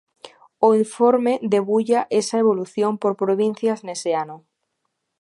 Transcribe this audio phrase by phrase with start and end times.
[0.67, 4.37] O informe debulla esa evolución por provincias nese ano.